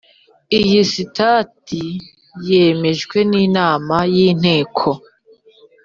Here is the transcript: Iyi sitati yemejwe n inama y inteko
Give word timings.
Iyi 0.59 0.79
sitati 0.91 1.81
yemejwe 2.47 3.17
n 3.31 3.31
inama 3.45 3.95
y 4.15 4.17
inteko 4.29 4.89